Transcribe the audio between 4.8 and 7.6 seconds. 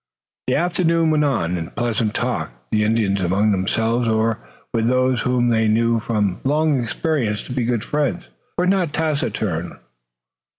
those whom they knew from long experience to